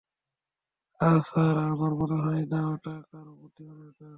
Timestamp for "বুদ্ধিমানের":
3.39-3.91